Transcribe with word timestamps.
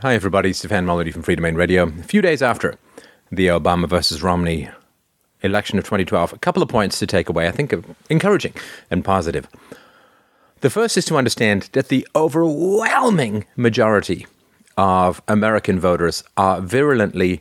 Hi, 0.00 0.14
everybody. 0.14 0.52
Stefan 0.52 0.86
Molyneux 0.86 1.10
from 1.10 1.24
Freedomain 1.24 1.56
Radio. 1.56 1.88
A 1.88 1.90
few 2.04 2.22
days 2.22 2.40
after 2.40 2.76
the 3.32 3.48
Obama 3.48 3.88
versus 3.88 4.22
Romney 4.22 4.70
election 5.42 5.76
of 5.76 5.84
2012, 5.86 6.34
a 6.34 6.38
couple 6.38 6.62
of 6.62 6.68
points 6.68 7.00
to 7.00 7.06
take 7.06 7.28
away, 7.28 7.48
I 7.48 7.50
think, 7.50 7.74
encouraging 8.08 8.52
and 8.92 9.04
positive. 9.04 9.48
The 10.60 10.70
first 10.70 10.96
is 10.96 11.04
to 11.06 11.16
understand 11.16 11.70
that 11.72 11.88
the 11.88 12.06
overwhelming 12.14 13.44
majority 13.56 14.28
of 14.76 15.20
American 15.26 15.80
voters 15.80 16.22
are 16.36 16.60
virulently 16.60 17.40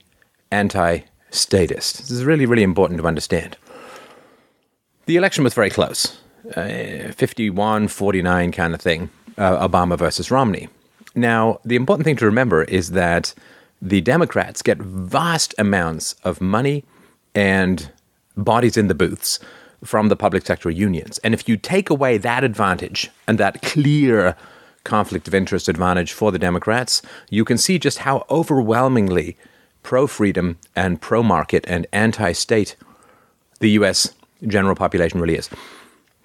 anti 0.50 1.02
statist. 1.30 2.00
This 2.00 2.10
is 2.10 2.26
really, 2.26 2.48
really 2.48 2.64
important 2.64 3.00
to 3.02 3.08
understand. 3.08 3.56
The 5.06 5.16
election 5.16 5.44
was 5.44 5.54
very 5.54 5.70
close 5.70 6.18
uh, 6.56 7.12
51 7.16 7.88
49 7.88 8.52
kind 8.52 8.74
of 8.74 8.82
thing, 8.82 9.12
uh, 9.38 9.68
Obama 9.68 9.96
versus 9.96 10.32
Romney. 10.32 10.70
Now, 11.18 11.60
the 11.66 11.76
important 11.76 12.06
thing 12.06 12.16
to 12.18 12.26
remember 12.26 12.64
is 12.64 12.92
that 12.92 13.34
the 13.82 14.02
Democrats 14.02 14.62
get 14.62 14.78
vast 14.78 15.56
amounts 15.58 16.14
of 16.24 16.42
money 16.42 16.86
and 17.34 17.92
bodies 18.38 18.78
in 18.78 18.88
the 18.88 18.94
booths 18.94 19.40
from 19.84 20.10
the 20.10 20.16
public 20.16 20.46
sector 20.46 20.70
unions. 20.70 21.18
And 21.20 21.34
if 21.34 21.50
you 21.50 21.58
take 21.58 21.90
away 21.90 22.20
that 22.20 22.44
advantage 22.44 23.10
and 23.28 23.40
that 23.40 23.64
clear 23.64 24.36
conflict 24.84 25.28
of 25.28 25.34
interest 25.34 25.68
advantage 25.68 26.14
for 26.14 26.32
the 26.32 26.38
Democrats, 26.38 27.02
you 27.32 27.44
can 27.44 27.58
see 27.58 27.80
just 27.80 28.00
how 28.00 28.24
overwhelmingly 28.30 29.38
pro 29.82 30.06
freedom 30.06 30.60
and 30.76 31.02
pro 31.02 31.24
market 31.24 31.66
and 31.68 31.88
anti 31.92 32.32
state 32.32 32.76
the 33.60 33.72
US 33.72 34.14
general 34.46 34.76
population 34.76 35.20
really 35.20 35.36
is. 35.36 35.50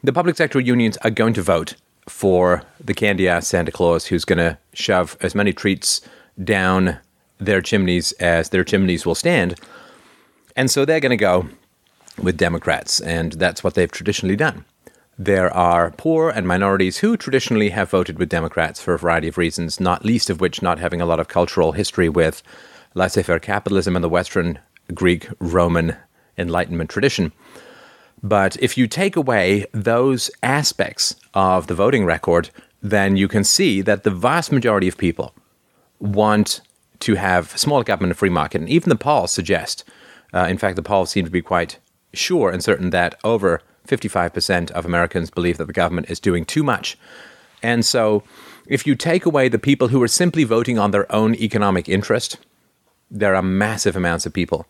The 0.05 0.13
public 0.13 0.37
sector 0.37 0.61
unions 0.61 0.99
are 0.99 1.11
going 1.11 1.33
to 1.33 1.43
vote 1.43 1.77
for 2.09 2.63
the 2.81 2.95
candy 2.95 3.29
ass 3.29 3.47
Santa 3.47 3.71
Claus 3.71 4.07
who's 4.07 4.25
going 4.25 4.39
to 4.39 4.59
shove 4.73 5.17
as 5.21 5.35
many 5.35 5.53
treats 5.53 6.01
down 6.43 6.99
their 7.39 7.61
chimneys 7.61 8.13
as 8.13 8.49
their 8.49 8.65
chimneys 8.65 9.07
will 9.07 9.15
stand. 9.15 9.59
And 10.57 10.71
so 10.71 10.85
they're 10.85 11.01
going 11.01 11.11
to 11.11 11.17
go 11.17 11.49
with 12.19 12.37
Democrats, 12.37 13.01
and 13.01 13.33
that's 13.33 13.65
what 13.65 13.75
they've 13.75 13.91
traditionally 13.91 14.37
done. 14.37 14.65
There 15.19 15.53
are 15.55 15.91
poor 15.93 16.31
and 16.31 16.47
minorities 16.47 16.99
who 16.99 17.17
traditionally 17.17 17.71
have 17.71 17.91
voted 17.91 18.19
with 18.19 18.29
Democrats 18.29 18.81
for 18.81 18.95
a 18.95 18.99
variety 18.99 19.29
of 19.29 19.39
reasons, 19.39 19.79
not 19.79 20.05
least 20.05 20.31
of 20.31 20.41
which 20.41 20.63
not 20.63 20.79
having 20.79 21.01
a 21.01 21.07
lot 21.07 21.21
of 21.21 21.29
cultural 21.29 21.73
history 21.73 22.09
with 22.09 22.43
laissez 22.95 23.23
faire 23.23 23.39
capitalism 23.39 23.95
and 23.95 24.05
the 24.05 24.09
Western 24.09 24.59
Greek 24.95 25.29
Roman 25.39 25.97
Enlightenment 26.37 26.91
tradition. 26.91 27.33
But 28.23 28.57
if 28.61 28.79
you 28.79 28.87
take 28.87 29.17
away 29.17 29.67
those 29.73 30.31
aspects 30.43 31.17
of 31.35 31.67
the 31.67 31.75
voting 31.75 32.05
record, 32.05 32.51
then 32.81 33.17
you 33.17 33.29
can 33.29 33.45
see 33.45 33.81
that 33.83 34.05
the 34.05 34.11
vast 34.11 34.53
majority 34.53 34.89
of 34.89 34.97
people 34.97 35.35
want 35.99 36.61
to 37.01 37.17
have 37.17 37.57
small 37.59 37.83
government 37.83 38.13
and 38.13 38.19
free 38.19 38.31
market. 38.31 38.61
And 38.61 38.71
even 38.71 38.89
the 38.89 38.97
polls 38.97 39.33
suggest, 39.33 39.85
uh, 40.33 40.47
in 40.49 40.59
fact, 40.59 40.77
the 40.77 40.83
polls 40.83 41.11
seem 41.11 41.25
to 41.25 41.31
be 41.31 41.43
quite 41.43 41.79
sure 42.13 42.51
and 42.51 42.63
certain 42.63 42.91
that 42.91 43.19
over 43.25 43.61
55% 43.89 44.71
of 44.71 44.85
Americans 44.85 45.31
believe 45.31 45.59
that 45.59 45.67
the 45.67 45.73
government 45.73 46.11
is 46.11 46.21
doing 46.21 46.45
too 46.45 46.63
much. 46.63 46.97
And 47.63 47.85
so, 47.85 48.23
if 48.67 48.87
you 48.87 48.95
take 48.95 49.27
away 49.27 49.49
the 49.49 49.59
people 49.59 49.89
who 49.89 50.03
are 50.03 50.09
simply 50.09 50.45
voting 50.45 50.79
on 50.79 50.93
their 50.93 51.13
own 51.13 51.35
economic 51.35 51.89
interest, 51.89 52.39
there 53.11 53.35
are 53.35 53.43
massive 53.43 53.97
amounts 53.97 54.27
of 54.27 54.33
people 54.33 54.67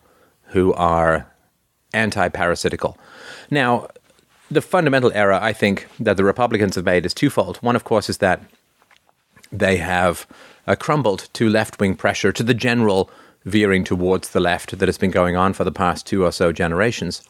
who 0.48 0.72
are 0.75 1.31
anti 1.94 2.28
parasitical. 2.28 2.96
Now, 3.50 3.88
the 4.50 4.62
fundamental 4.62 5.12
error 5.14 5.34
I 5.34 5.52
think 5.52 5.86
that 5.98 6.16
the 6.16 6.24
Republicans 6.24 6.76
have 6.76 6.84
made 6.84 7.06
is 7.06 7.14
twofold. 7.14 7.56
One, 7.58 7.76
of 7.76 7.84
course, 7.84 8.10
is 8.10 8.18
that 8.18 8.42
they 9.50 9.78
have 9.78 10.26
uh, 10.66 10.74
crumbled 10.74 11.28
to 11.34 11.48
left 11.48 11.80
wing 11.80 11.94
pressure, 11.94 12.32
to 12.32 12.42
the 12.42 12.54
general 12.54 13.10
veering 13.44 13.84
towards 13.84 14.30
the 14.30 14.40
left 14.40 14.78
that 14.78 14.88
has 14.88 14.98
been 14.98 15.10
going 15.10 15.36
on 15.36 15.52
for 15.52 15.64
the 15.64 15.72
past 15.72 16.06
two 16.06 16.24
or 16.24 16.32
so 16.32 16.52
generations. 16.52 17.22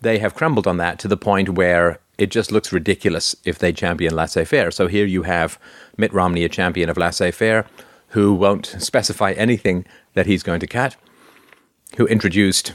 They 0.00 0.18
have 0.18 0.34
crumbled 0.34 0.66
on 0.66 0.78
that 0.78 0.98
to 1.00 1.08
the 1.08 1.16
point 1.16 1.50
where 1.50 2.00
it 2.18 2.30
just 2.30 2.52
looks 2.52 2.72
ridiculous 2.72 3.36
if 3.44 3.58
they 3.58 3.72
champion 3.72 4.14
laissez 4.14 4.44
faire. 4.44 4.70
So 4.70 4.86
here 4.86 5.06
you 5.06 5.22
have 5.22 5.58
Mitt 5.96 6.12
Romney, 6.12 6.44
a 6.44 6.48
champion 6.48 6.90
of 6.90 6.96
laissez 6.96 7.30
faire, 7.30 7.66
who 8.08 8.34
won't 8.34 8.66
specify 8.78 9.32
anything 9.32 9.86
that 10.14 10.26
he's 10.26 10.42
going 10.42 10.60
to 10.60 10.66
cut, 10.66 10.96
who 11.96 12.06
introduced 12.06 12.74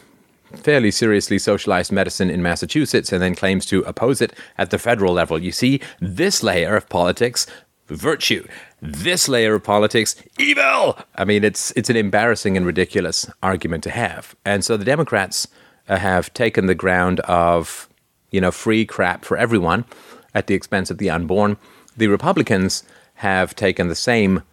fairly 0.56 0.92
seriously 0.92 1.40
socialized 1.40 1.92
medicine 1.92 2.30
in 2.30 2.42
Massachusetts 2.42 3.12
and 3.12 3.22
then 3.22 3.36
claims 3.36 3.66
to 3.68 3.82
oppose 3.82 4.22
it 4.22 4.34
at 4.58 4.70
the 4.70 4.78
federal 4.80 5.14
level. 5.14 5.40
You 5.40 5.52
see, 5.52 5.82
this 6.00 6.44
layer 6.44 6.76
of 6.76 6.90
politics, 6.90 7.48
virtue. 7.88 8.48
This 8.82 9.28
layer 9.28 9.56
of 9.56 9.64
politics, 9.64 10.16
evil. 10.38 10.98
I 11.16 11.26
mean, 11.26 11.44
it's 11.44 11.72
it's 11.72 11.90
an 11.90 11.96
embarrassing 11.96 12.56
and 12.58 12.66
ridiculous 12.66 13.30
argument 13.42 13.84
to 13.86 13.90
have. 13.90 14.36
And 14.46 14.64
so 14.64 14.78
the 14.78 14.86
Democrats 14.86 15.48
uh, 15.88 15.98
have 15.98 16.34
taken 16.34 16.68
the 16.68 16.76
ground 16.76 17.20
of, 17.22 17.90
you 18.32 18.42
know, 18.42 18.52
free 18.52 18.86
crap 18.86 19.26
for 19.26 19.38
everyone 19.38 19.86
at 20.34 20.48
the 20.48 20.54
expense 20.54 20.92
of 20.92 20.98
the 20.98 21.10
unborn. 21.10 21.58
The 21.96 22.08
Republicans 22.08 22.84
have 23.16 23.56
taken 23.56 23.88
the 23.88 23.96
same 23.96 24.44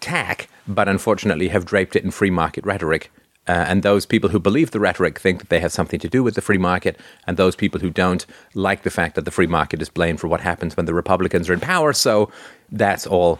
tack, 0.00 0.48
but 0.68 0.88
unfortunately 0.88 1.48
have 1.48 1.64
draped 1.64 1.96
it 1.96 2.04
in 2.04 2.12
free 2.12 2.30
market 2.30 2.64
rhetoric 2.64 3.10
uh, 3.48 3.64
and 3.68 3.82
those 3.82 4.06
people 4.06 4.30
who 4.30 4.38
believe 4.38 4.70
the 4.70 4.80
rhetoric 4.80 5.18
think 5.18 5.40
that 5.40 5.48
they 5.48 5.60
have 5.60 5.72
something 5.72 5.98
to 6.00 6.08
do 6.08 6.22
with 6.22 6.34
the 6.34 6.42
free 6.42 6.58
market, 6.58 6.98
and 7.26 7.36
those 7.36 7.56
people 7.56 7.80
who 7.80 7.90
don't 7.90 8.26
like 8.54 8.82
the 8.82 8.90
fact 8.90 9.14
that 9.14 9.24
the 9.24 9.30
free 9.30 9.46
market 9.46 9.80
is 9.82 9.88
blamed 9.88 10.20
for 10.20 10.28
what 10.28 10.40
happens 10.40 10.76
when 10.76 10.86
the 10.86 10.94
Republicans 10.94 11.48
are 11.48 11.54
in 11.54 11.60
power. 11.60 11.92
So 11.92 12.30
that's 12.70 13.06
all 13.06 13.38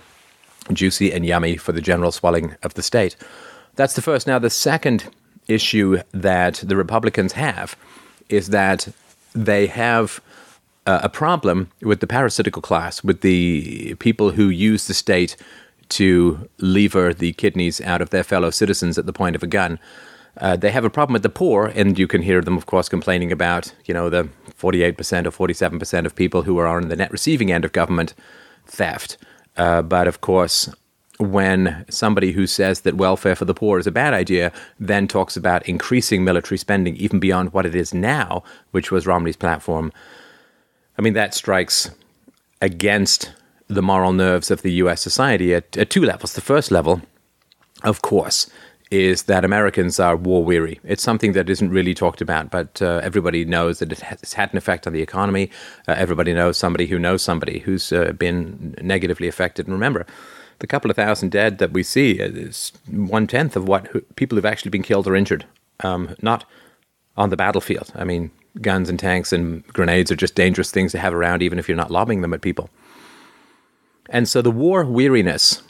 juicy 0.73 1.13
and 1.13 1.25
yummy 1.25 1.57
for 1.57 1.73
the 1.73 1.81
general 1.81 2.13
swelling 2.13 2.57
of 2.63 2.75
the 2.75 2.83
state. 2.83 3.17
That's 3.77 3.95
the 3.95 4.03
first. 4.03 4.27
Now, 4.27 4.39
the 4.39 4.51
second 4.51 5.09
issue 5.47 6.01
that 6.13 6.55
the 6.57 6.77
Republicans 6.77 7.33
have 7.33 7.77
is 8.29 8.49
that 8.49 8.89
they 9.35 9.67
have 9.67 10.21
uh, 10.87 11.01
a 11.03 11.09
problem 11.09 11.71
with 11.83 12.01
the 12.01 12.07
parasitical 12.07 12.63
class, 12.63 13.05
with 13.05 13.21
the 13.21 13.95
people 13.97 14.31
who 14.31 14.49
use 14.49 14.87
the 14.87 14.95
state 14.95 15.37
to 15.91 16.49
lever 16.59 17.15
the 17.15 17.33
kidneys 17.35 17.81
out 17.81 18.01
of 18.01 18.11
their 18.11 18.25
fellow 18.25 18.51
citizens 18.51 18.99
at 18.99 19.07
the 19.07 19.13
point 19.13 19.37
of 19.37 19.43
a 19.43 19.47
gun. 19.47 19.79
Uh, 20.37 20.57
they 20.57 20.71
have 20.71 20.85
a 20.85 20.91
problem 20.91 21.15
with 21.15 21.23
the 21.23 21.29
poor, 21.29 21.67
and 21.75 21.99
you 21.99 22.07
can 22.07 22.23
hear 22.23 22.41
them, 22.41 22.57
of 22.57 22.67
course, 22.67 22.89
complaining 22.89 23.33
about, 23.33 23.73
you 23.87 23.95
know, 23.95 24.09
the 24.09 24.29
48% 24.59 25.27
or 25.27 25.49
47% 25.49 26.07
of 26.07 26.15
people 26.15 26.43
who 26.43 26.59
are 26.59 26.67
on 26.67 26.89
the 26.89 26.97
net 26.97 27.11
receiving 27.11 27.51
end 27.51 27.65
of 27.65 27.73
government 27.73 28.15
theft. 28.67 29.17
Uh, 29.57 29.83
but 29.83 30.07
of 30.07 30.21
course, 30.21 30.73
when 31.19 31.85
somebody 31.91 32.33
who 32.33 32.47
says 32.47 32.83
that 32.83 32.95
welfare 32.95 33.35
for 33.35 33.45
the 33.45 33.55
poor 33.55 33.79
is 33.79 33.89
a 33.89 33.93
bad 33.93 34.15
idea 34.15 34.53
then 34.79 35.09
talks 35.09 35.37
about 35.37 35.69
increasing 35.69 36.23
military 36.23 36.57
spending 36.57 36.95
even 36.97 37.19
beyond 37.19 37.53
what 37.53 37.67
it 37.67 37.75
is 37.75 37.93
now, 37.93 38.43
which 38.71 38.93
was 38.93 39.07
Romney's 39.07 39.37
platform, 39.37 39.93
I 40.97 41.03
mean, 41.03 41.15
that 41.15 41.35
strikes 41.35 41.91
against 42.61 43.33
the 43.69 43.83
moral 43.83 44.13
nerves 44.13 44.51
of 44.51 44.63
the 44.63 44.73
US 44.73 45.01
society 45.01 45.55
at, 45.55 45.77
at 45.77 45.91
two 45.91 46.03
levels. 46.03 46.33
The 46.33 46.41
first 46.41 46.71
level, 46.71 47.03
of 47.85 48.03
course, 48.03 48.51
is 48.91 49.25
that 49.25 49.45
Americans 49.45 50.01
are 50.01 50.17
war 50.17 50.43
weary. 50.43 50.81
It's 50.83 51.03
something 51.03 51.33
that 51.33 51.51
isn't 51.51 51.71
really 51.71 51.93
talked 51.95 52.23
about, 52.23 52.51
but 52.51 52.81
uh, 52.81 53.01
everybody 53.03 53.45
knows 53.45 53.81
that 53.81 53.93
it 53.93 54.01
has 54.01 54.33
had 54.33 54.51
an 54.53 54.59
effect 54.59 54.87
on 54.87 54.95
the 54.95 55.03
economy. 55.03 55.51
Uh, 55.87 55.95
everybody 55.97 56.33
knows 56.33 56.57
somebody 56.57 56.87
who 56.87 56.99
knows 56.99 57.23
somebody 57.23 57.59
who's 57.61 57.93
uh, 57.93 58.13
been 58.13 58.75
negatively 58.81 59.29
affected. 59.29 59.67
And 59.67 59.75
remember, 59.75 60.07
the 60.61 60.67
couple 60.67 60.91
of 60.91 60.97
thousand 60.97 61.31
dead 61.31 61.59
that 61.59 61.73
we 61.73 61.83
see 61.83 62.13
is 62.13 62.73
one 62.91 63.27
tenth 63.27 63.57
of 63.57 63.69
what 63.69 63.89
who, 63.89 64.01
people 64.17 64.37
who've 64.37 64.47
actually 64.47 64.71
been 64.71 64.83
killed 64.83 65.07
or 65.07 65.15
injured, 65.15 65.45
um, 65.81 66.17
not 66.23 66.47
on 67.17 67.29
the 67.29 67.37
battlefield. 67.37 67.93
I 67.95 68.05
mean, 68.05 68.31
guns 68.63 68.89
and 68.89 68.99
tanks 68.99 69.33
and 69.33 69.67
grenades 69.69 70.11
are 70.11 70.17
just 70.17 70.35
dangerous 70.35 70.71
things 70.71 70.93
to 70.93 70.99
have 70.99 71.13
around, 71.13 71.43
even 71.43 71.59
if 71.59 71.69
you're 71.69 71.77
not 71.77 71.91
lobbing 71.91 72.23
them 72.23 72.33
at 72.33 72.41
people. 72.41 72.71
And 74.09 74.29
so 74.29 74.43
the 74.43 74.51
war 74.51 74.85
weariness 74.85 75.63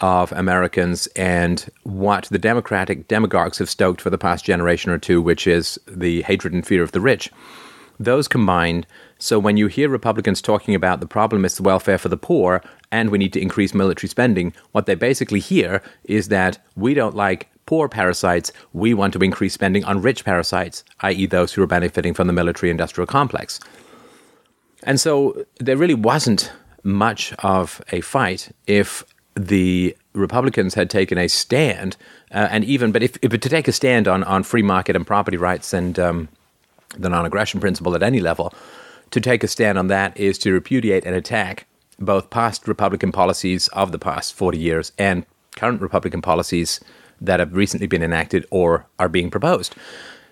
of 0.00 0.32
Americans 0.32 1.06
and 1.14 1.70
what 1.84 2.24
the 2.30 2.38
Democratic 2.38 3.06
demagogues 3.06 3.58
have 3.58 3.70
stoked 3.70 4.00
for 4.00 4.10
the 4.10 4.18
past 4.18 4.44
generation 4.44 4.90
or 4.90 4.98
two, 4.98 5.22
which 5.22 5.46
is 5.46 5.78
the 5.86 6.22
hatred 6.22 6.52
and 6.52 6.66
fear 6.66 6.82
of 6.82 6.92
the 6.92 7.00
rich, 7.00 7.30
those 8.00 8.26
combined. 8.26 8.86
So 9.18 9.38
when 9.38 9.56
you 9.56 9.68
hear 9.68 9.88
Republicans 9.88 10.42
talking 10.42 10.74
about 10.74 11.00
the 11.00 11.06
problem 11.06 11.44
is 11.44 11.56
the 11.56 11.62
welfare 11.62 11.98
for 11.98 12.08
the 12.08 12.16
poor 12.16 12.60
and 12.90 13.10
we 13.10 13.18
need 13.18 13.32
to 13.34 13.40
increase 13.40 13.72
military 13.72 14.08
spending, 14.08 14.52
what 14.72 14.86
they 14.86 14.96
basically 14.96 15.40
hear 15.40 15.80
is 16.04 16.28
that 16.28 16.58
we 16.76 16.92
don't 16.94 17.14
like 17.14 17.48
poor 17.66 17.88
parasites, 17.88 18.52
we 18.72 18.92
want 18.92 19.12
to 19.14 19.18
increase 19.20 19.54
spending 19.54 19.84
on 19.84 20.02
rich 20.02 20.24
parasites, 20.24 20.84
i.e., 21.00 21.26
those 21.26 21.52
who 21.52 21.62
are 21.62 21.68
benefiting 21.68 22.12
from 22.12 22.26
the 22.26 22.32
military 22.32 22.70
industrial 22.70 23.06
complex. 23.06 23.60
And 24.82 25.00
so 25.00 25.46
there 25.60 25.76
really 25.76 25.94
wasn't 25.94 26.52
much 26.84 27.32
of 27.40 27.82
a 27.90 28.00
fight 28.00 28.54
if 28.66 29.04
the 29.34 29.96
Republicans 30.12 30.74
had 30.74 30.88
taken 30.88 31.18
a 31.18 31.28
stand, 31.28 31.96
uh, 32.30 32.48
and 32.50 32.64
even, 32.64 32.92
but 32.92 33.02
if, 33.02 33.16
if 33.20 33.32
to 33.32 33.48
take 33.48 33.66
a 33.66 33.72
stand 33.72 34.06
on, 34.06 34.22
on 34.24 34.42
free 34.42 34.62
market 34.62 34.94
and 34.94 35.06
property 35.06 35.36
rights 35.36 35.72
and 35.72 35.98
um, 35.98 36.28
the 36.96 37.08
non 37.08 37.26
aggression 37.26 37.60
principle 37.60 37.94
at 37.96 38.02
any 38.02 38.20
level, 38.20 38.54
to 39.10 39.20
take 39.20 39.42
a 39.42 39.48
stand 39.48 39.78
on 39.78 39.88
that 39.88 40.16
is 40.16 40.38
to 40.38 40.52
repudiate 40.52 41.04
and 41.04 41.16
attack 41.16 41.66
both 41.98 42.30
past 42.30 42.66
Republican 42.68 43.12
policies 43.12 43.68
of 43.68 43.92
the 43.92 43.98
past 43.98 44.34
40 44.34 44.58
years 44.58 44.92
and 44.98 45.24
current 45.56 45.80
Republican 45.80 46.20
policies 46.20 46.80
that 47.20 47.40
have 47.40 47.54
recently 47.54 47.86
been 47.86 48.02
enacted 48.02 48.46
or 48.50 48.86
are 48.98 49.08
being 49.08 49.30
proposed. 49.30 49.74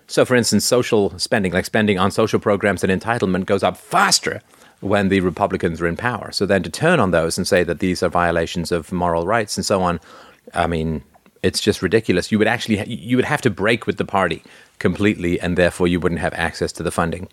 So, 0.07 0.25
for 0.25 0.35
instance, 0.35 0.65
social 0.65 1.17
spending, 1.19 1.53
like 1.53 1.65
spending 1.65 1.99
on 1.99 2.11
social 2.11 2.41
programs 2.41 2.85
and 2.85 3.01
entitlement, 3.01 3.47
goes 3.47 3.63
up 3.63 3.77
faster 3.77 4.43
when 4.83 5.09
the 5.09 5.21
Republicans 5.21 5.81
are 5.81 5.87
in 5.87 5.97
power. 5.97 6.31
So 6.33 6.45
then 6.45 6.63
to 6.65 6.71
turn 6.71 7.01
on 7.01 7.13
those 7.13 7.39
and 7.39 7.47
say 7.47 7.63
that 7.65 7.79
these 7.79 8.03
are 8.03 8.09
violations 8.09 8.73
of 8.73 8.93
moral 8.93 9.27
rights 9.27 9.57
and 9.57 9.65
so 9.65 9.83
on, 9.83 10.01
I 10.55 10.67
mean, 10.67 11.03
it's 11.43 11.61
just 11.61 11.83
ridiculous. 11.83 12.31
You 12.31 12.39
would 12.39 12.49
actually 12.49 12.77
ha- 12.79 12.85
you 12.87 13.17
would 13.17 13.25
have 13.25 13.41
to 13.43 13.51
break 13.51 13.87
with 13.87 13.97
the 13.97 14.05
party 14.05 14.43
completely, 14.79 15.41
and 15.41 15.57
therefore 15.57 15.89
you 15.89 16.01
wouldn't 16.01 16.21
have 16.21 16.35
access 16.35 16.73
to 16.73 16.83
the 16.83 16.91
funding. 16.91 17.29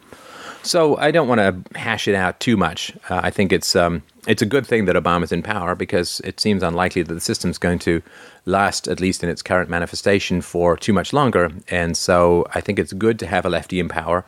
So 0.62 0.98
I 0.98 1.12
don't 1.12 1.28
want 1.28 1.40
to 1.40 1.80
hash 1.80 2.08
it 2.08 2.16
out 2.16 2.40
too 2.40 2.58
much. 2.58 2.92
Uh, 3.10 3.22
I 3.24 3.32
think 3.32 3.52
it's 3.52 3.76
um, 3.76 4.04
it's 4.28 4.42
a 4.42 4.46
good 4.46 4.68
thing 4.68 4.86
that 4.86 4.96
Obama's 4.96 5.32
in 5.32 5.42
power 5.42 5.76
because 5.76 6.22
it 6.24 6.40
seems 6.40 6.64
unlikely 6.64 7.04
that 7.04 7.14
the 7.14 7.20
system's 7.20 7.58
going 7.58 7.80
to 7.80 8.02
last, 8.46 8.88
at 8.88 9.00
least 9.00 9.24
in 9.24 9.30
its 9.30 9.42
current 9.42 9.70
manifestation, 9.70 10.42
for 10.42 10.76
too 10.78 10.94
much 10.94 11.14
longer. 11.14 11.52
And 11.70 11.96
so 11.96 12.46
I 12.54 12.62
think 12.62 12.78
it's 12.78 12.94
good 12.94 13.20
to 13.20 13.28
have 13.28 13.46
a 13.46 13.50
lefty 13.50 13.80
in 13.80 13.90
power 13.90 14.26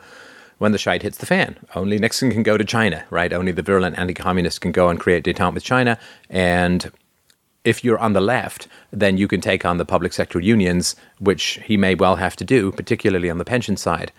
when 0.61 0.71
the 0.73 0.77
shite 0.77 1.01
hits 1.01 1.17
the 1.17 1.25
fan. 1.25 1.57
Only 1.73 1.97
Nixon 1.97 2.29
can 2.29 2.43
go 2.43 2.55
to 2.55 2.63
China, 2.63 3.03
right? 3.09 3.33
Only 3.33 3.51
the 3.51 3.63
virulent 3.63 3.97
anti-communist 3.97 4.61
can 4.61 4.71
go 4.71 4.89
and 4.89 4.99
create 4.99 5.23
detente 5.23 5.55
with 5.55 5.63
China. 5.63 5.97
And 6.29 6.91
if 7.63 7.83
you're 7.83 7.97
on 7.97 8.13
the 8.13 8.21
left, 8.21 8.67
then 8.91 9.17
you 9.17 9.27
can 9.27 9.41
take 9.41 9.65
on 9.65 9.77
the 9.79 9.85
public 9.85 10.13
sector 10.13 10.39
unions, 10.39 10.95
which 11.17 11.59
he 11.65 11.77
may 11.77 11.95
well 11.95 12.17
have 12.17 12.35
to 12.35 12.45
do, 12.45 12.71
particularly 12.73 13.27
on 13.27 13.39
the 13.39 13.43
pension 13.43 13.75
side. 13.75 14.11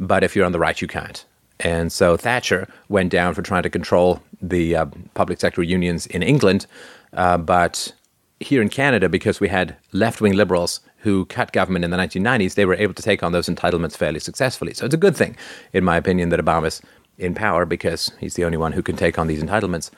But 0.00 0.24
if 0.24 0.34
you're 0.34 0.46
on 0.46 0.52
the 0.52 0.58
right, 0.58 0.80
you 0.80 0.88
can't. 0.88 1.26
And 1.60 1.92
so 1.92 2.16
Thatcher 2.16 2.68
went 2.88 3.10
down 3.12 3.34
for 3.34 3.42
trying 3.42 3.62
to 3.64 3.68
control 3.68 4.22
the 4.40 4.74
uh, 4.74 4.86
public 5.12 5.40
sector 5.40 5.62
unions 5.62 6.06
in 6.06 6.22
England. 6.22 6.66
Uh, 7.12 7.36
but 7.36 7.92
here 8.40 8.62
in 8.62 8.70
Canada, 8.70 9.10
because 9.10 9.40
we 9.40 9.48
had 9.48 9.76
left 9.92 10.22
wing 10.22 10.32
liberals 10.32 10.80
who 11.02 11.24
cut 11.26 11.52
government 11.52 11.84
in 11.84 11.90
the 11.90 11.96
1990s, 11.96 12.54
they 12.54 12.64
were 12.64 12.74
able 12.74 12.94
to 12.94 13.02
take 13.02 13.22
on 13.22 13.32
those 13.32 13.48
entitlements 13.48 13.96
fairly 13.96 14.20
successfully. 14.20 14.72
So 14.72 14.86
it's 14.86 14.94
a 14.94 14.98
good 14.98 15.16
thing, 15.16 15.36
in 15.72 15.84
my 15.84 15.96
opinion, 15.96 16.28
that 16.30 16.40
Obama's 16.40 16.80
in 17.18 17.34
power 17.34 17.66
because 17.66 18.12
he's 18.20 18.34
the 18.34 18.44
only 18.44 18.56
one 18.56 18.72
who 18.72 18.82
can 18.82 18.96
take 18.96 19.18
on 19.18 19.26
these 19.26 19.42
entitlements. 19.42 19.90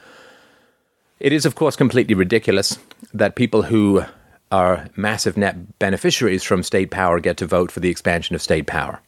It 1.20 1.32
is, 1.32 1.46
of 1.46 1.54
course, 1.54 1.76
completely 1.76 2.14
ridiculous 2.14 2.78
that 3.12 3.36
people 3.36 3.62
who 3.62 4.04
are 4.50 4.88
massive 4.96 5.36
net 5.36 5.78
beneficiaries 5.78 6.42
from 6.42 6.62
state 6.62 6.90
power 6.90 7.20
get 7.20 7.36
to 7.38 7.46
vote 7.46 7.70
for 7.70 7.80
the 7.80 7.90
expansion 7.90 8.34
of 8.34 8.42
state 8.42 8.66
power. 8.66 9.00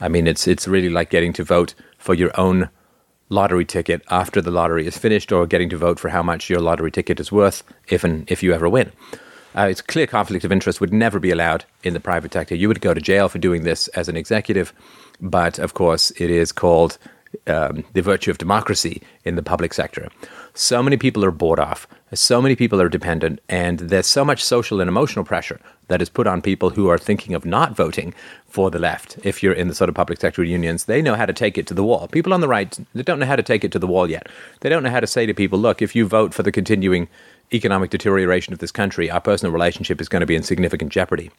I 0.00 0.08
mean, 0.08 0.26
it's 0.26 0.48
it's 0.48 0.66
really 0.66 0.90
like 0.90 1.10
getting 1.10 1.32
to 1.34 1.44
vote 1.44 1.74
for 1.98 2.14
your 2.14 2.38
own 2.40 2.68
lottery 3.28 3.64
ticket 3.64 4.02
after 4.10 4.40
the 4.40 4.50
lottery 4.50 4.86
is 4.86 4.98
finished, 4.98 5.32
or 5.32 5.46
getting 5.46 5.70
to 5.70 5.76
vote 5.76 5.98
for 5.98 6.08
how 6.08 6.22
much 6.22 6.50
your 6.50 6.60
lottery 6.60 6.90
ticket 6.90 7.20
is 7.20 7.32
worth 7.32 7.62
if 7.88 8.04
and 8.04 8.30
if 8.30 8.42
you 8.42 8.52
ever 8.52 8.68
win. 8.68 8.92
Uh, 9.56 9.68
it's 9.70 9.80
clear 9.80 10.06
conflict 10.06 10.44
of 10.44 10.52
interest 10.52 10.80
would 10.80 10.92
never 10.92 11.20
be 11.20 11.30
allowed 11.30 11.64
in 11.84 11.94
the 11.94 12.00
private 12.00 12.32
sector. 12.32 12.54
You 12.54 12.68
would 12.68 12.80
go 12.80 12.92
to 12.92 13.00
jail 13.00 13.28
for 13.28 13.38
doing 13.38 13.62
this 13.62 13.88
as 13.88 14.08
an 14.08 14.16
executive, 14.16 14.72
but 15.20 15.58
of 15.58 15.74
course, 15.74 16.10
it 16.12 16.30
is 16.30 16.50
called 16.50 16.98
um, 17.46 17.84
the 17.92 18.02
virtue 18.02 18.30
of 18.30 18.38
democracy 18.38 19.02
in 19.24 19.36
the 19.36 19.42
public 19.42 19.72
sector. 19.72 20.08
So 20.54 20.82
many 20.82 20.96
people 20.96 21.24
are 21.24 21.30
bought 21.30 21.58
off, 21.58 21.86
so 22.12 22.40
many 22.40 22.54
people 22.54 22.80
are 22.80 22.88
dependent, 22.88 23.40
and 23.48 23.80
there's 23.80 24.06
so 24.06 24.24
much 24.24 24.42
social 24.42 24.80
and 24.80 24.88
emotional 24.88 25.24
pressure 25.24 25.60
that 25.88 26.00
is 26.00 26.08
put 26.08 26.26
on 26.26 26.40
people 26.40 26.70
who 26.70 26.88
are 26.88 26.98
thinking 26.98 27.34
of 27.34 27.44
not 27.44 27.76
voting 27.76 28.14
for 28.48 28.70
the 28.70 28.78
left. 28.78 29.18
If 29.24 29.42
you're 29.42 29.52
in 29.52 29.68
the 29.68 29.74
sort 29.74 29.88
of 29.88 29.96
public 29.96 30.20
sector 30.20 30.44
unions, 30.44 30.84
they 30.84 31.02
know 31.02 31.16
how 31.16 31.26
to 31.26 31.32
take 31.32 31.58
it 31.58 31.66
to 31.66 31.74
the 31.74 31.82
wall. 31.84 32.06
People 32.08 32.32
on 32.32 32.40
the 32.40 32.48
right, 32.48 32.78
they 32.94 33.02
don't 33.02 33.18
know 33.18 33.26
how 33.26 33.36
to 33.36 33.42
take 33.42 33.64
it 33.64 33.72
to 33.72 33.78
the 33.78 33.86
wall 33.86 34.08
yet. 34.08 34.28
They 34.60 34.68
don't 34.68 34.82
know 34.82 34.90
how 34.90 35.00
to 35.00 35.06
say 35.06 35.26
to 35.26 35.34
people, 35.34 35.58
look, 35.58 35.82
if 35.82 35.94
you 35.94 36.06
vote 36.06 36.32
for 36.32 36.42
the 36.42 36.52
continuing 36.52 37.08
economic 37.52 37.90
deterioration 37.90 38.52
of 38.52 38.58
this 38.58 38.72
country, 38.72 39.10
our 39.10 39.20
personal 39.20 39.52
relationship 39.52 40.00
is 40.00 40.08
going 40.08 40.20
to 40.20 40.26
be 40.26 40.36
in 40.36 40.42
significant 40.42 40.92
jeopardy 40.92 41.30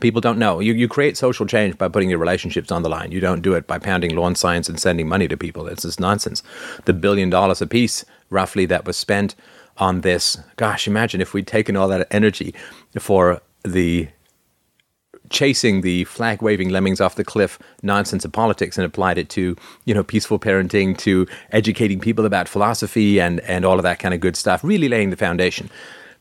people 0.00 0.20
don't 0.20 0.38
know. 0.38 0.60
You, 0.60 0.74
you 0.74 0.88
create 0.88 1.16
social 1.16 1.46
change 1.46 1.78
by 1.78 1.88
putting 1.88 2.10
your 2.10 2.18
relationships 2.18 2.70
on 2.70 2.82
the 2.82 2.88
line. 2.88 3.12
You 3.12 3.20
don't 3.20 3.42
do 3.42 3.54
it 3.54 3.66
by 3.66 3.78
pounding 3.78 4.14
lawn 4.14 4.34
signs 4.34 4.68
and 4.68 4.78
sending 4.78 5.08
money 5.08 5.28
to 5.28 5.36
people. 5.36 5.66
It's 5.66 5.82
just 5.82 6.00
nonsense. 6.00 6.42
The 6.84 6.92
billion 6.92 7.30
dollars 7.30 7.62
apiece, 7.62 8.04
roughly, 8.30 8.66
that 8.66 8.84
was 8.84 8.96
spent 8.96 9.34
on 9.78 10.02
this. 10.02 10.38
Gosh, 10.56 10.86
imagine 10.86 11.20
if 11.20 11.34
we'd 11.34 11.46
taken 11.46 11.76
all 11.76 11.88
that 11.88 12.06
energy 12.10 12.54
for 12.98 13.40
the 13.64 14.08
chasing 15.30 15.80
the 15.80 16.04
flag 16.04 16.42
waving 16.42 16.68
lemmings 16.68 17.00
off 17.00 17.14
the 17.14 17.24
cliff 17.24 17.58
nonsense 17.82 18.24
of 18.24 18.32
politics 18.32 18.76
and 18.76 18.84
applied 18.84 19.18
it 19.18 19.28
to 19.28 19.56
you 19.84 19.94
know 19.94 20.02
peaceful 20.02 20.38
parenting 20.38 20.96
to 20.96 21.26
educating 21.52 22.00
people 22.00 22.26
about 22.26 22.48
philosophy 22.48 23.20
and 23.20 23.40
and 23.40 23.64
all 23.64 23.78
of 23.78 23.82
that 23.82 23.98
kind 23.98 24.14
of 24.14 24.20
good 24.20 24.36
stuff 24.36 24.62
really 24.64 24.88
laying 24.88 25.10
the 25.10 25.16
foundation 25.16 25.70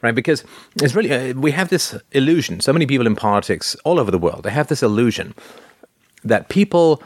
right? 0.04 0.14
Because 0.14 0.44
it's 0.82 0.94
really 0.94 1.12
uh, 1.12 1.34
we 1.34 1.52
have 1.52 1.70
this 1.70 1.96
illusion. 2.12 2.60
So 2.60 2.72
many 2.72 2.86
people 2.86 3.08
in 3.08 3.16
politics 3.16 3.76
all 3.84 4.00
over 4.00 4.12
the 4.12 4.20
world 4.20 4.44
they 4.44 4.52
have 4.52 4.68
this 4.68 4.84
illusion 4.84 5.34
that 6.24 6.50
people 6.50 7.02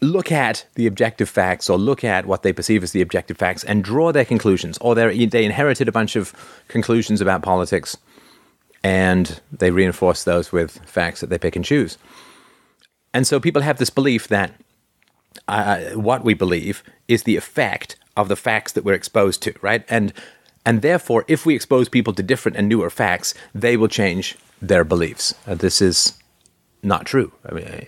look 0.00 0.32
at 0.32 0.66
the 0.74 0.86
objective 0.86 1.28
facts 1.28 1.68
or 1.68 1.78
look 1.78 2.04
at 2.04 2.26
what 2.26 2.42
they 2.42 2.52
perceive 2.52 2.82
as 2.82 2.92
the 2.92 3.02
objective 3.02 3.36
facts 3.36 3.64
and 3.64 3.84
draw 3.84 4.12
their 4.12 4.24
conclusions, 4.24 4.78
or 4.78 4.94
they 4.94 5.44
inherited 5.44 5.88
a 5.88 5.92
bunch 5.92 6.16
of 6.16 6.32
conclusions 6.68 7.20
about 7.20 7.42
politics 7.42 7.96
and 8.82 9.40
they 9.52 9.70
reinforce 9.70 10.24
those 10.24 10.52
with 10.52 10.78
facts 10.86 11.20
that 11.20 11.28
they 11.30 11.38
pick 11.38 11.56
and 11.56 11.64
choose. 11.64 11.98
And 13.12 13.26
so 13.26 13.40
people 13.40 13.62
have 13.62 13.78
this 13.78 13.90
belief 13.90 14.28
that 14.28 14.52
uh, 15.48 15.80
what 15.90 16.24
we 16.24 16.34
believe 16.34 16.82
is 17.08 17.24
the 17.24 17.36
effect 17.36 17.96
of 18.16 18.28
the 18.28 18.36
facts 18.36 18.72
that 18.72 18.84
we're 18.84 18.94
exposed 18.94 19.42
to, 19.42 19.54
right? 19.60 19.84
And 19.88 20.12
and 20.66 20.82
therefore, 20.82 21.24
if 21.26 21.46
we 21.46 21.54
expose 21.54 21.88
people 21.88 22.12
to 22.12 22.22
different 22.22 22.56
and 22.58 22.68
newer 22.68 22.90
facts, 22.90 23.34
they 23.54 23.78
will 23.78 23.88
change 23.88 24.36
their 24.60 24.84
beliefs. 24.84 25.34
Uh, 25.46 25.54
this 25.54 25.80
is 25.80 26.18
not 26.82 27.06
true. 27.06 27.32
I 27.48 27.54
mean, 27.54 27.86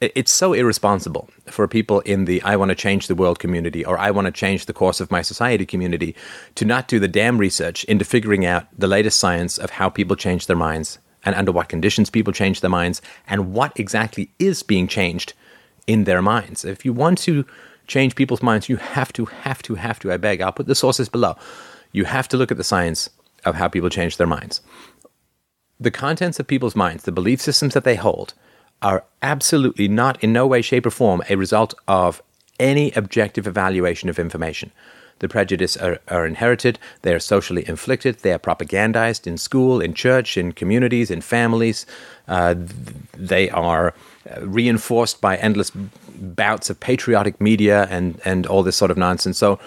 it's 0.00 0.32
so 0.32 0.52
irresponsible 0.52 1.28
for 1.46 1.66
people 1.66 2.00
in 2.00 2.24
the 2.24 2.42
I 2.42 2.56
want 2.56 2.70
to 2.70 2.74
change 2.74 3.06
the 3.06 3.14
world 3.14 3.38
community 3.38 3.84
or 3.84 3.98
I 3.98 4.10
want 4.10 4.26
to 4.26 4.32
change 4.32 4.66
the 4.66 4.72
course 4.72 5.00
of 5.00 5.10
my 5.10 5.22
society 5.22 5.64
community 5.64 6.14
to 6.56 6.64
not 6.64 6.88
do 6.88 6.98
the 6.98 7.08
damn 7.08 7.38
research 7.38 7.84
into 7.84 8.04
figuring 8.04 8.44
out 8.44 8.66
the 8.76 8.86
latest 8.86 9.18
science 9.18 9.58
of 9.58 9.70
how 9.70 9.88
people 9.88 10.16
change 10.16 10.46
their 10.46 10.56
minds 10.56 10.98
and 11.24 11.34
under 11.34 11.52
what 11.52 11.68
conditions 11.68 12.10
people 12.10 12.32
change 12.32 12.60
their 12.60 12.70
minds 12.70 13.00
and 13.26 13.52
what 13.52 13.78
exactly 13.78 14.30
is 14.38 14.62
being 14.62 14.86
changed 14.86 15.32
in 15.86 16.04
their 16.04 16.22
minds. 16.22 16.64
If 16.64 16.84
you 16.84 16.92
want 16.92 17.18
to 17.18 17.44
change 17.86 18.16
people's 18.16 18.42
minds, 18.42 18.68
you 18.68 18.76
have 18.76 19.12
to, 19.14 19.24
have 19.24 19.62
to, 19.62 19.76
have 19.76 19.98
to, 20.00 20.12
I 20.12 20.16
beg, 20.16 20.40
I'll 20.40 20.52
put 20.52 20.66
the 20.66 20.74
sources 20.74 21.08
below 21.08 21.36
you 21.96 22.04
have 22.04 22.28
to 22.28 22.36
look 22.36 22.50
at 22.50 22.58
the 22.58 22.64
science 22.64 23.08
of 23.46 23.54
how 23.54 23.68
people 23.68 23.88
change 23.88 24.18
their 24.18 24.26
minds. 24.26 24.60
The 25.80 25.90
contents 25.90 26.38
of 26.38 26.46
people's 26.46 26.76
minds, 26.76 27.04
the 27.04 27.12
belief 27.12 27.40
systems 27.40 27.72
that 27.72 27.84
they 27.84 27.96
hold, 27.96 28.34
are 28.82 29.04
absolutely 29.22 29.88
not 29.88 30.22
in 30.22 30.32
no 30.32 30.46
way, 30.46 30.62
shape, 30.62 30.86
or 30.86 30.90
form 30.90 31.22
a 31.28 31.36
result 31.36 31.74
of 31.88 32.22
any 32.58 32.92
objective 32.92 33.46
evaluation 33.46 34.08
of 34.08 34.18
information. 34.18 34.70
The 35.18 35.28
prejudices 35.28 35.80
are, 35.80 35.98
are, 36.08 36.26
inherited, 36.26 36.78
they 37.00 37.14
are 37.14 37.18
socially 37.18 37.66
inflicted, 37.66 38.18
they 38.18 38.34
are 38.34 38.38
propagandized 38.38 39.26
in 39.26 39.38
school, 39.38 39.80
in 39.80 39.94
church, 39.94 40.36
in 40.36 40.52
communities, 40.52 41.10
in 41.10 41.22
families. 41.22 41.86
Uh, 42.28 42.54
they 43.14 43.48
are 43.50 43.94
uh, 44.30 44.46
reinforced 44.46 45.22
by 45.22 45.36
endless 45.36 45.70
bouts 45.70 46.68
of 46.68 46.80
patriotic 46.80 47.40
media 47.40 47.86
and, 47.90 48.20
and 48.26 48.46
all 48.46 48.62
this 48.62 48.76
sort 48.76 48.90
of 48.90 48.98
nonsense. 48.98 49.38
So 49.38 49.58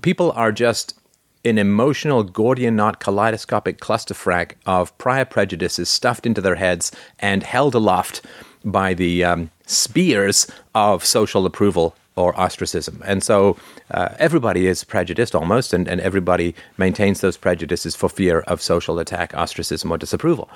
people 0.00 0.32
are 0.32 0.50
just 0.50 0.98
an 1.44 1.58
emotional 1.58 2.24
Gordian 2.24 2.74
knot 2.74 2.98
kaleidoscopic 2.98 3.78
clusterfrack 3.78 4.52
of 4.64 4.96
prior 4.98 5.24
prejudices 5.24 5.88
stuffed 5.88 6.26
into 6.26 6.40
their 6.40 6.56
heads 6.56 6.90
and 7.18 7.42
held 7.42 7.74
aloft 7.74 8.22
by 8.66 8.92
the 8.92 9.24
um, 9.24 9.50
spears 9.66 10.46
of 10.74 11.04
social 11.04 11.46
approval 11.46 11.96
or 12.16 12.38
ostracism. 12.38 13.02
And 13.04 13.22
so 13.22 13.56
uh, 13.90 14.08
everybody 14.18 14.66
is 14.66 14.84
prejudiced 14.84 15.34
almost, 15.34 15.72
and, 15.72 15.86
and 15.86 16.00
everybody 16.00 16.54
maintains 16.76 17.20
those 17.20 17.36
prejudices 17.36 17.94
for 17.94 18.08
fear 18.08 18.40
of 18.40 18.60
social 18.60 18.98
attack, 18.98 19.34
ostracism, 19.34 19.90
or 19.90 19.98
disapproval. 19.98 20.50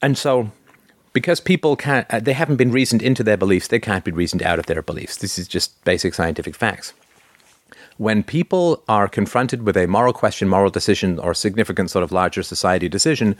And 0.00 0.16
so 0.16 0.52
because 1.12 1.40
people 1.40 1.74
can't, 1.74 2.06
uh, 2.10 2.20
they 2.20 2.34
haven't 2.34 2.56
been 2.56 2.70
reasoned 2.70 3.02
into 3.02 3.24
their 3.24 3.36
beliefs, 3.36 3.68
they 3.68 3.80
can't 3.80 4.04
be 4.04 4.12
reasoned 4.12 4.42
out 4.42 4.58
of 4.58 4.66
their 4.66 4.82
beliefs. 4.82 5.16
This 5.16 5.38
is 5.38 5.48
just 5.48 5.82
basic 5.84 6.14
scientific 6.14 6.54
facts 6.54 6.92
when 7.98 8.22
people 8.22 8.82
are 8.88 9.08
confronted 9.08 9.64
with 9.64 9.76
a 9.76 9.86
moral 9.86 10.12
question, 10.12 10.48
moral 10.48 10.70
decision, 10.70 11.18
or 11.18 11.34
significant 11.34 11.90
sort 11.90 12.04
of 12.04 12.12
larger 12.12 12.42
society 12.42 12.88
decision, 12.88 13.36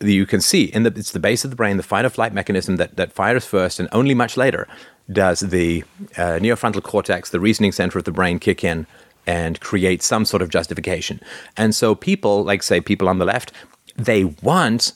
you 0.00 0.26
can 0.26 0.40
see 0.40 0.64
in 0.64 0.82
the 0.82 0.92
it's 0.96 1.12
the 1.12 1.20
base 1.20 1.44
of 1.44 1.50
the 1.50 1.56
brain, 1.56 1.76
the 1.76 1.82
fight 1.82 2.04
or 2.04 2.10
flight 2.10 2.32
mechanism 2.32 2.76
that, 2.76 2.96
that 2.96 3.12
fires 3.12 3.44
first, 3.44 3.78
and 3.80 3.88
only 3.92 4.14
much 4.14 4.36
later 4.36 4.66
does 5.12 5.40
the 5.40 5.82
uh, 6.16 6.38
neofrontal 6.40 6.82
cortex, 6.82 7.30
the 7.30 7.40
reasoning 7.40 7.72
center 7.72 7.98
of 7.98 8.04
the 8.04 8.12
brain, 8.12 8.38
kick 8.38 8.64
in 8.64 8.86
and 9.26 9.60
create 9.60 10.02
some 10.02 10.24
sort 10.24 10.42
of 10.42 10.48
justification. 10.48 11.20
And 11.56 11.74
so 11.74 11.94
people, 11.94 12.44
like 12.44 12.62
say 12.62 12.80
people 12.80 13.08
on 13.08 13.18
the 13.18 13.24
left, 13.24 13.52
they 13.96 14.24
want 14.24 14.92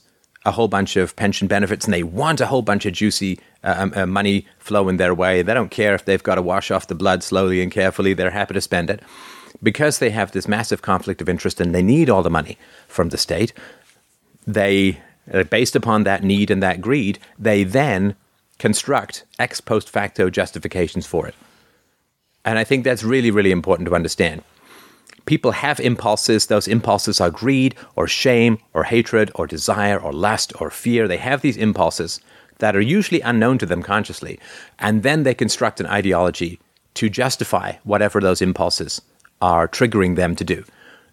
a 0.46 0.50
whole 0.52 0.68
bunch 0.68 0.96
of 0.96 1.14
pension 1.16 1.48
benefits 1.48 1.84
and 1.84 1.92
they 1.92 2.02
want 2.02 2.40
a 2.40 2.46
whole 2.46 2.62
bunch 2.62 2.86
of 2.86 2.92
juicy 2.92 3.38
uh, 3.64 3.74
um, 3.78 3.92
uh, 3.96 4.06
money 4.06 4.46
flowing 4.58 4.96
their 4.98 5.14
way. 5.14 5.42
They 5.42 5.54
don't 5.54 5.70
care 5.70 5.94
if 5.94 6.04
they've 6.04 6.22
got 6.22 6.36
to 6.36 6.42
wash 6.42 6.70
off 6.70 6.86
the 6.86 6.94
blood 6.94 7.22
slowly 7.22 7.62
and 7.62 7.72
carefully. 7.72 8.14
They're 8.14 8.30
happy 8.30 8.54
to 8.54 8.60
spend 8.60 8.90
it. 8.90 9.02
because 9.62 9.98
they 9.98 10.10
have 10.10 10.32
this 10.32 10.48
massive 10.48 10.82
conflict 10.82 11.20
of 11.20 11.28
interest 11.28 11.60
and 11.60 11.74
they 11.74 11.82
need 11.82 12.10
all 12.10 12.22
the 12.22 12.30
money 12.30 12.58
from 12.88 13.08
the 13.08 13.18
state, 13.18 13.52
they, 14.46 15.00
uh, 15.32 15.44
based 15.44 15.76
upon 15.76 16.04
that 16.04 16.22
need 16.22 16.50
and 16.50 16.62
that 16.62 16.80
greed, 16.80 17.18
they 17.38 17.64
then 17.64 18.16
construct 18.58 19.24
ex 19.38 19.60
post 19.60 19.90
facto 19.90 20.30
justifications 20.30 21.06
for 21.06 21.26
it. 21.26 21.34
And 22.44 22.58
I 22.58 22.64
think 22.64 22.84
that's 22.84 23.02
really, 23.02 23.30
really 23.30 23.50
important 23.50 23.88
to 23.88 23.94
understand. 23.94 24.42
People 25.26 25.52
have 25.52 25.80
impulses. 25.80 26.46
Those 26.46 26.68
impulses 26.68 27.20
are 27.20 27.30
greed 27.30 27.74
or 27.96 28.06
shame 28.06 28.58
or 28.74 28.84
hatred 28.84 29.30
or 29.34 29.46
desire 29.46 29.98
or 29.98 30.12
lust 30.12 30.52
or 30.60 30.70
fear. 30.70 31.08
They 31.08 31.16
have 31.16 31.40
these 31.40 31.56
impulses 31.56 32.20
that 32.58 32.76
are 32.76 32.80
usually 32.80 33.22
unknown 33.22 33.58
to 33.58 33.66
them 33.66 33.82
consciously. 33.82 34.38
And 34.78 35.02
then 35.02 35.22
they 35.22 35.34
construct 35.34 35.80
an 35.80 35.86
ideology 35.86 36.60
to 36.94 37.08
justify 37.08 37.72
whatever 37.84 38.20
those 38.20 38.42
impulses 38.42 39.00
are 39.40 39.66
triggering 39.66 40.16
them 40.16 40.36
to 40.36 40.44
do. 40.44 40.64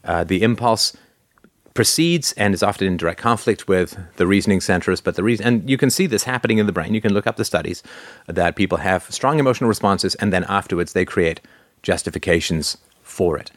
Uh, 0.03 0.23
the 0.23 0.43
impulse 0.43 0.95
proceeds 1.73 2.33
and 2.33 2.53
is 2.53 2.63
often 2.63 2.87
in 2.87 2.97
direct 2.97 3.19
conflict 3.19 3.67
with 3.67 3.97
the 4.17 4.27
reasoning 4.27 4.61
centers, 4.61 5.01
but 5.01 5.15
the 5.15 5.23
reason, 5.23 5.45
and 5.45 5.69
you 5.69 5.77
can 5.77 5.89
see 5.89 6.05
this 6.05 6.23
happening 6.23 6.57
in 6.57 6.65
the 6.65 6.71
brain. 6.71 6.93
You 6.93 7.01
can 7.01 7.13
look 7.13 7.27
up 7.27 7.37
the 7.37 7.45
studies 7.45 7.81
that 8.27 8.55
people 8.55 8.79
have 8.79 9.03
strong 9.09 9.39
emotional 9.39 9.67
responses, 9.67 10.15
and 10.15 10.33
then 10.33 10.43
afterwards 10.45 10.93
they 10.93 11.05
create 11.05 11.41
justifications 11.81 12.77
for 13.01 13.37
it. 13.37 13.51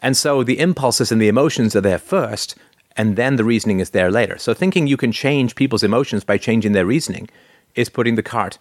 And 0.00 0.16
so 0.16 0.42
the 0.42 0.58
impulses 0.58 1.10
and 1.10 1.20
the 1.20 1.28
emotions 1.28 1.74
are 1.74 1.80
there 1.80 1.98
first, 1.98 2.56
and 2.96 3.16
then 3.16 3.36
the 3.36 3.44
reasoning 3.44 3.80
is 3.80 3.90
there 3.90 4.10
later. 4.10 4.38
So 4.38 4.54
thinking 4.54 4.86
you 4.86 4.96
can 4.96 5.12
change 5.12 5.54
people's 5.54 5.82
emotions 5.82 6.24
by 6.24 6.38
changing 6.38 6.72
their 6.72 6.86
reasoning 6.86 7.28
is 7.74 7.88
putting 7.88 8.14
the 8.14 8.22
cart 8.22 8.58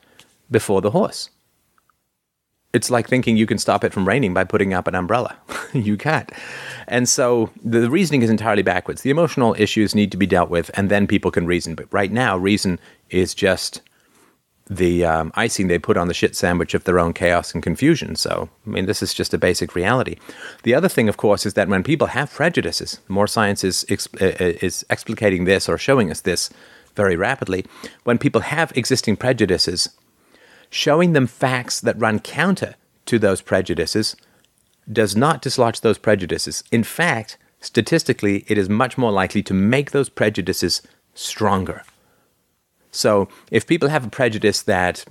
before 0.49 0.81
the 0.81 0.91
horse. 0.91 1.29
It's 2.73 2.89
like 2.89 3.07
thinking 3.07 3.37
you 3.37 3.45
can 3.45 3.59
stop 3.59 3.83
it 3.83 3.93
from 3.93 4.07
raining 4.07 4.33
by 4.33 4.43
putting 4.43 4.73
up 4.73 4.87
an 4.87 4.95
umbrella. 4.95 5.37
you 5.73 5.95
can't. 5.95 6.31
And 6.87 7.07
so 7.07 7.51
the 7.63 7.89
reasoning 7.89 8.23
is 8.23 8.29
entirely 8.29 8.63
backwards. 8.63 9.03
The 9.03 9.11
emotional 9.11 9.55
issues 9.57 9.93
need 9.93 10.11
to 10.11 10.17
be 10.17 10.25
dealt 10.25 10.49
with, 10.49 10.71
and 10.73 10.89
then 10.89 11.05
people 11.05 11.29
can 11.29 11.45
reason. 11.45 11.75
But 11.75 11.91
right 11.93 12.11
now, 12.11 12.35
reason 12.35 12.79
is 13.09 13.35
just 13.35 13.81
the 14.69 15.05
um, 15.05 15.31
icing 15.35 15.67
they 15.67 15.77
put 15.77 15.97
on 15.97 16.07
the 16.07 16.13
shit 16.13 16.35
sandwich 16.35 16.73
of 16.73 16.85
their 16.85 16.99
own 16.99 17.13
chaos 17.13 17.53
and 17.53 17.61
confusion. 17.61 18.15
So, 18.15 18.49
I 18.65 18.69
mean, 18.69 18.85
this 18.85 19.03
is 19.03 19.13
just 19.13 19.33
a 19.33 19.37
basic 19.37 19.75
reality. 19.75 20.17
The 20.63 20.73
other 20.73 20.89
thing, 20.89 21.09
of 21.09 21.17
course, 21.17 21.45
is 21.45 21.53
that 21.55 21.67
when 21.67 21.83
people 21.83 22.07
have 22.07 22.33
prejudices, 22.33 22.99
more 23.07 23.27
science 23.27 23.63
is, 23.63 23.85
uh, 23.89 24.25
uh, 24.25 24.31
is 24.39 24.85
explicating 24.89 25.45
this 25.45 25.67
or 25.67 25.77
showing 25.77 26.09
us 26.09 26.21
this 26.21 26.49
very 26.95 27.15
rapidly. 27.15 27.65
When 28.03 28.17
people 28.17 28.41
have 28.41 28.71
existing 28.75 29.17
prejudices, 29.17 29.89
showing 30.73 31.13
them 31.13 31.27
facts 31.27 31.79
that 31.79 31.99
run 31.99 32.19
counter 32.19 32.73
to 33.05 33.19
those 33.19 33.41
prejudices 33.41 34.15
does 34.91 35.15
not 35.15 35.39
dislodge 35.39 35.81
those 35.81 35.99
prejudices. 35.99 36.63
In 36.71 36.83
fact, 36.83 37.37
statistically, 37.61 38.43
it 38.47 38.57
is 38.57 38.69
much 38.69 38.97
more 38.97 39.11
likely 39.11 39.43
to 39.43 39.53
make 39.53 39.91
those 39.91 40.09
prejudices 40.09 40.81
stronger. 41.13 41.83
So 42.91 43.29
if 43.51 43.67
people 43.67 43.89
have 43.89 44.05
a 44.05 44.09
prejudice 44.09 44.63
that 44.63 45.05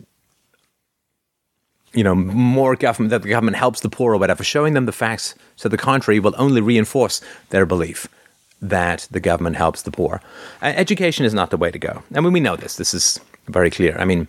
you 1.95 2.02
know, 2.02 2.14
more 2.14 2.75
government, 2.75 3.11
that 3.11 3.23
the 3.23 3.28
government 3.28 3.57
helps 3.57 3.81
the 3.81 3.88
poor 3.88 4.14
or 4.14 4.16
whatever, 4.16 4.42
showing 4.42 4.75
them 4.75 4.87
the 4.87 4.92
facts 4.92 5.35
to 5.59 5.69
the 5.69 5.76
contrary 5.76 6.19
will 6.19 6.35
only 6.38 6.61
reinforce 6.61 7.21
their 7.50 7.66
belief 7.66 8.09
that 8.62 9.07
the 9.11 9.21
government 9.21 9.57
helps 9.57 9.83
the 9.83 9.90
poor. 9.90 10.23
Uh, 10.61 10.73
education 10.75 11.25
is 11.25 11.35
not 11.35 11.50
the 11.50 11.57
way 11.57 11.71
to 11.71 11.78
go. 11.78 12.02
I 12.14 12.21
mean, 12.21 12.33
we 12.33 12.40
know 12.40 12.57
this. 12.57 12.76
This 12.76 12.95
is 12.95 13.21
very 13.47 13.71
clear. 13.71 13.97
I 13.99 14.07
mean, 14.07 14.26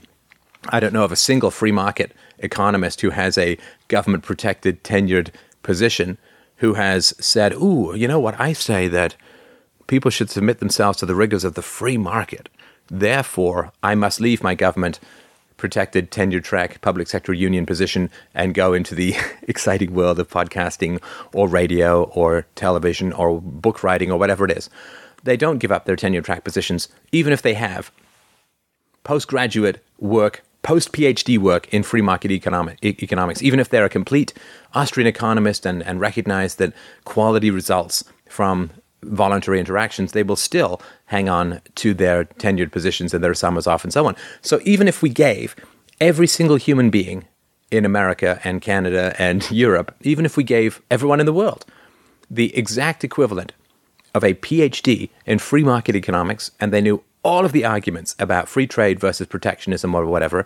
I 0.70 0.80
don't 0.80 0.94
know 0.94 1.04
of 1.04 1.12
a 1.12 1.18
single 1.18 1.52
free 1.52 1.72
market 1.72 2.14
economist 2.40 3.02
who 3.02 3.10
has 3.10 3.38
a 3.38 3.58
government 3.88 4.24
protected, 4.24 4.84
tenured 4.84 5.30
position 5.62 6.18
who 6.58 6.76
has 6.76 7.14
said, 7.20 7.54
Ooh, 7.54 7.94
you 7.96 8.08
know 8.08 8.20
what? 8.20 8.40
I 8.40 8.54
say 8.54 8.88
that 8.88 9.16
people 9.88 10.12
should 10.12 10.30
submit 10.30 10.60
themselves 10.60 10.98
to 11.00 11.06
the 11.06 11.16
rigors 11.16 11.44
of 11.44 11.56
the 11.56 11.62
free 11.62 11.98
market. 11.98 12.50
Therefore, 12.90 13.72
I 13.82 13.96
must 13.96 14.22
leave 14.22 14.44
my 14.44 14.56
government 14.56 15.00
protected 15.58 16.12
tenure 16.12 16.42
track 16.42 16.82
public 16.82 17.08
sector 17.08 17.34
union 17.34 17.66
position 17.66 18.10
and 18.34 18.54
go 18.54 18.74
into 18.74 18.96
the 18.96 19.16
exciting 19.44 19.94
world 19.94 20.20
of 20.20 20.30
podcasting 20.30 21.02
or 21.34 21.48
radio 21.48 22.04
or 22.04 22.46
television 22.56 23.14
or 23.14 23.40
book 23.40 23.84
writing 23.84 24.12
or 24.12 24.20
whatever 24.20 24.46
it 24.46 24.52
is. 24.52 24.70
They 25.24 25.38
don't 25.38 25.60
give 25.60 25.72
up 25.72 25.86
their 25.86 25.96
tenure 25.96 26.22
track 26.22 26.44
positions, 26.44 26.90
even 27.12 27.32
if 27.32 27.42
they 27.42 27.54
have 27.54 27.92
postgraduate 29.04 29.84
work, 30.00 30.44
post 30.64 30.92
PhD 30.94 31.38
work 31.38 31.72
in 31.74 31.84
free 31.84 32.02
market 32.02 32.32
economic, 32.32 32.84
economics, 32.84 33.44
even 33.44 33.60
if 33.60 33.70
they're 33.70 33.86
a 33.86 33.90
complete 33.90 34.34
Austrian 34.74 35.08
economist 35.08 35.66
and, 35.66 35.84
and 35.84 36.00
recognize 36.00 36.56
that 36.56 36.74
quality 37.04 37.52
results 37.52 38.04
from 38.28 38.72
voluntary 39.04 39.60
interactions, 39.60 40.14
they 40.14 40.24
will 40.24 40.38
still 40.38 40.82
hang 41.06 41.30
on 41.30 41.62
to 41.76 41.94
their 41.94 42.26
tenured 42.26 42.72
positions 42.72 43.14
and 43.14 43.24
their 43.24 43.34
summers 43.34 43.68
off 43.68 43.84
and 43.84 43.94
so 43.94 44.08
on. 44.08 44.16
So 44.42 44.60
even 44.64 44.88
if 44.88 45.02
we 45.02 45.10
gave 45.10 45.56
every 46.00 46.28
single 46.28 46.56
human 46.56 46.90
being 46.90 47.26
in 47.70 47.86
America 47.86 48.40
and 48.44 48.62
Canada 48.62 49.14
and 49.20 49.50
Europe, 49.52 49.94
even 50.02 50.26
if 50.26 50.38
we 50.38 50.44
gave 50.44 50.82
everyone 50.90 51.20
in 51.20 51.26
the 51.26 51.34
world 51.34 51.66
the 52.32 52.56
exact 52.58 53.04
equivalent 53.04 53.52
of 54.16 54.24
a 54.24 54.34
PhD 54.36 55.10
in 55.26 55.40
free 55.40 55.64
market 55.64 55.96
economics 55.96 56.52
and 56.60 56.72
they 56.72 56.82
knew 56.82 57.04
all 57.24 57.46
of 57.46 57.52
the 57.52 57.66
arguments 57.66 58.16
about 58.20 58.50
free 58.50 58.68
trade 58.68 59.00
versus 59.00 59.28
protectionism 59.28 59.96
or 59.96 60.06
whatever, 60.06 60.46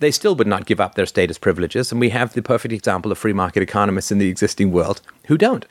they 0.00 0.10
still 0.10 0.34
would 0.34 0.46
not 0.46 0.66
give 0.66 0.80
up 0.80 0.94
their 0.94 1.06
status 1.06 1.38
privileges. 1.38 1.90
And 1.90 2.00
we 2.00 2.10
have 2.10 2.32
the 2.32 2.42
perfect 2.42 2.72
example 2.72 3.12
of 3.12 3.18
free 3.18 3.32
market 3.32 3.62
economists 3.62 4.12
in 4.12 4.18
the 4.18 4.28
existing 4.28 4.72
world 4.72 5.00
who 5.26 5.38
don't. 5.38 5.66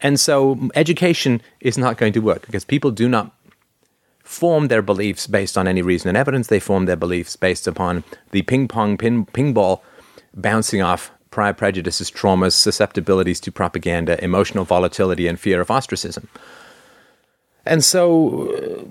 And 0.00 0.20
so 0.20 0.70
education 0.74 1.40
is 1.60 1.78
not 1.78 1.96
going 1.96 2.12
to 2.14 2.20
work 2.20 2.44
because 2.44 2.64
people 2.64 2.90
do 2.90 3.08
not 3.08 3.32
form 4.22 4.68
their 4.68 4.82
beliefs 4.82 5.26
based 5.26 5.56
on 5.56 5.68
any 5.68 5.82
reason 5.82 6.08
and 6.08 6.16
evidence. 6.16 6.48
They 6.48 6.60
form 6.60 6.86
their 6.86 6.96
beliefs 6.96 7.36
based 7.36 7.66
upon 7.66 8.04
the 8.32 8.42
ping 8.42 8.68
pong, 8.68 8.98
pin, 8.98 9.24
ping 9.26 9.54
ball 9.54 9.82
bouncing 10.34 10.82
off 10.82 11.10
prior 11.30 11.52
prejudices, 11.52 12.10
traumas, 12.10 12.52
susceptibilities 12.52 13.40
to 13.40 13.52
propaganda, 13.52 14.22
emotional 14.22 14.64
volatility, 14.64 15.26
and 15.26 15.38
fear 15.38 15.60
of 15.60 15.70
ostracism. 15.70 16.28
And 17.64 17.84
so 17.84 18.52
uh, 18.52 18.84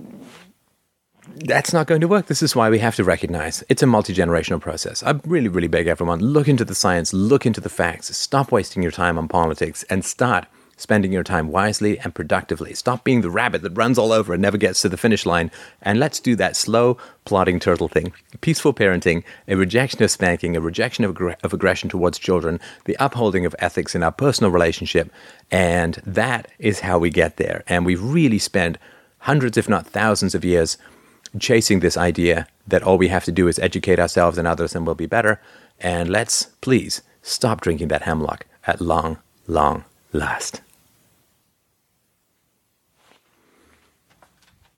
that's 1.35 1.73
not 1.73 1.87
going 1.87 2.01
to 2.01 2.07
work. 2.07 2.27
This 2.27 2.41
is 2.41 2.55
why 2.55 2.69
we 2.69 2.79
have 2.79 2.95
to 2.95 3.03
recognize 3.03 3.63
it's 3.69 3.83
a 3.83 3.87
multi 3.87 4.13
generational 4.13 4.61
process. 4.61 5.03
I 5.03 5.19
really, 5.25 5.49
really 5.49 5.67
beg 5.67 5.87
everyone 5.87 6.19
look 6.19 6.47
into 6.47 6.65
the 6.65 6.75
science, 6.75 7.13
look 7.13 7.45
into 7.45 7.61
the 7.61 7.69
facts, 7.69 8.15
stop 8.15 8.51
wasting 8.51 8.81
your 8.81 8.91
time 8.91 9.17
on 9.17 9.27
politics, 9.27 9.83
and 9.89 10.05
start 10.05 10.45
spending 10.77 11.11
your 11.11 11.23
time 11.23 11.47
wisely 11.47 11.97
and 11.99 12.13
productively. 12.13 12.73
Stop 12.73 13.03
being 13.05 13.21
the 13.21 13.29
rabbit 13.29 13.61
that 13.61 13.77
runs 13.77 13.97
all 13.97 14.11
over 14.11 14.33
and 14.33 14.41
never 14.41 14.57
gets 14.57 14.81
to 14.81 14.89
the 14.89 14.97
finish 14.97 15.25
line. 15.25 15.49
And 15.81 15.99
let's 15.99 16.19
do 16.19 16.35
that 16.35 16.55
slow, 16.55 16.97
plodding 17.23 17.59
turtle 17.59 17.87
thing. 17.87 18.11
Peaceful 18.41 18.73
parenting, 18.73 19.23
a 19.47 19.55
rejection 19.55 20.03
of 20.03 20.11
spanking, 20.11 20.57
a 20.57 20.61
rejection 20.61 21.05
of, 21.05 21.17
of 21.43 21.53
aggression 21.53 21.89
towards 21.89 22.19
children, 22.19 22.59
the 22.85 22.97
upholding 22.99 23.45
of 23.45 23.55
ethics 23.59 23.95
in 23.95 24.03
our 24.03 24.11
personal 24.11 24.51
relationship. 24.51 25.09
And 25.49 25.95
that 26.05 26.51
is 26.59 26.81
how 26.81 26.99
we 26.99 27.09
get 27.09 27.37
there. 27.37 27.63
And 27.67 27.85
we 27.85 27.95
really 27.95 28.39
spend 28.39 28.77
hundreds, 29.19 29.57
if 29.57 29.69
not 29.69 29.87
thousands, 29.87 30.35
of 30.35 30.43
years 30.43 30.77
chasing 31.39 31.79
this 31.79 31.97
idea 31.97 32.47
that 32.67 32.83
all 32.83 32.97
we 32.97 33.09
have 33.09 33.25
to 33.25 33.31
do 33.31 33.47
is 33.47 33.59
educate 33.59 33.99
ourselves 33.99 34.37
and 34.37 34.47
others 34.47 34.75
and 34.75 34.85
we'll 34.85 34.95
be 34.95 35.05
better. 35.05 35.41
And 35.79 36.09
let's 36.09 36.45
please 36.61 37.01
stop 37.21 37.61
drinking 37.61 37.89
that 37.89 38.03
hemlock 38.03 38.45
at 38.65 38.81
long, 38.81 39.17
long 39.47 39.85
last. 40.13 40.61